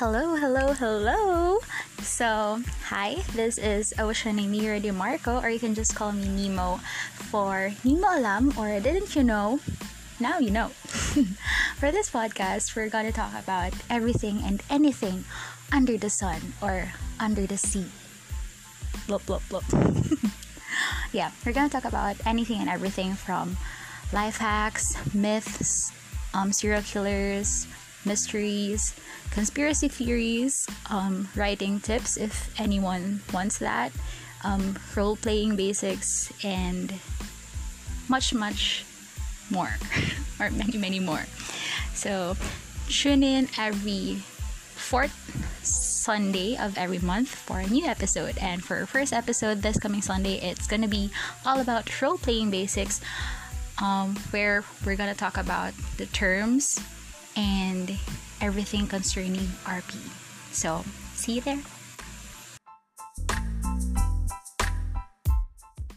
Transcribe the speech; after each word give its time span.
Hello, 0.00 0.32
hello, 0.34 0.72
hello. 0.72 1.58
So, 2.00 2.64
hi, 2.88 3.20
this 3.36 3.58
is 3.58 3.92
Ocean 3.98 4.40
Nero 4.40 4.80
DeMarco, 4.80 5.44
or 5.44 5.50
you 5.52 5.60
can 5.60 5.74
just 5.74 5.94
call 5.94 6.10
me 6.10 6.24
Nemo 6.24 6.80
for 7.28 7.68
Nemo 7.84 8.08
Alam, 8.08 8.56
or 8.56 8.80
didn't 8.80 9.14
you 9.14 9.22
know? 9.22 9.60
Now 10.18 10.38
you 10.38 10.48
know. 10.48 10.68
for 11.76 11.92
this 11.92 12.08
podcast, 12.08 12.74
we're 12.74 12.88
gonna 12.88 13.12
talk 13.12 13.36
about 13.36 13.76
everything 13.92 14.40
and 14.40 14.64
anything 14.70 15.28
under 15.68 15.98
the 15.98 16.08
sun 16.08 16.56
or 16.64 16.88
under 17.20 17.44
the 17.44 17.60
sea. 17.60 17.84
Blop, 19.04 19.28
blop, 19.28 19.44
blop. 19.52 19.68
yeah, 21.12 21.28
we're 21.44 21.52
gonna 21.52 21.68
talk 21.68 21.84
about 21.84 22.16
anything 22.24 22.64
and 22.64 22.72
everything 22.72 23.12
from 23.12 23.58
life 24.16 24.38
hacks, 24.38 24.96
myths, 25.12 25.92
um, 26.32 26.56
serial 26.56 26.80
killers, 26.80 27.68
mysteries, 28.04 28.94
conspiracy 29.30 29.88
theories, 29.88 30.66
um, 30.88 31.28
writing 31.36 31.80
tips 31.80 32.16
if 32.16 32.52
anyone 32.58 33.20
wants 33.32 33.58
that, 33.58 33.92
um, 34.44 34.78
role 34.94 35.16
playing 35.16 35.56
basics, 35.56 36.32
and 36.44 36.92
much, 38.08 38.34
much 38.34 38.84
more, 39.50 39.70
or 40.40 40.50
many, 40.50 40.78
many 40.78 41.00
more. 41.00 41.24
So 41.94 42.36
tune 42.88 43.22
in 43.22 43.48
every 43.58 44.16
fourth 44.74 45.14
Sunday 45.62 46.56
of 46.56 46.76
every 46.78 46.98
month 46.98 47.28
for 47.28 47.60
a 47.60 47.66
new 47.66 47.84
episode. 47.86 48.36
And 48.40 48.64
for 48.64 48.78
our 48.78 48.86
first 48.86 49.12
episode 49.12 49.62
this 49.62 49.78
coming 49.78 50.02
Sunday, 50.02 50.40
it's 50.40 50.66
gonna 50.66 50.88
be 50.88 51.10
all 51.44 51.60
about 51.60 51.86
role 52.00 52.18
playing 52.18 52.50
basics, 52.50 53.00
um, 53.80 54.16
where 54.30 54.64
we're 54.84 54.96
gonna 54.96 55.14
talk 55.14 55.36
about 55.36 55.72
the 55.98 56.06
terms 56.06 56.80
and 57.36 57.69
everything 58.40 58.86
concerning 58.86 59.48
RP. 59.64 59.96
So, 60.52 60.84
see 61.14 61.34
you 61.34 61.40
there. 61.40 61.60